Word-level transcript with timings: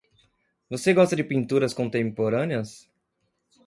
Você 0.67 0.95
gosta 0.95 1.15
de 1.15 1.23
pinturas 1.23 1.75
contemporâneas? 1.75 2.89